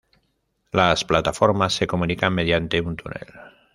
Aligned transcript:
Las 0.71 1.05
plataformas 1.05 1.73
se 1.75 1.85
comunican 1.85 2.33
mediante 2.33 2.81
un 2.81 2.95
túnel. 2.95 3.27